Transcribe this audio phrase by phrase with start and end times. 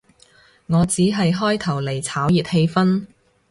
[0.65, 3.05] 我只係開頭嚟炒熱氣氛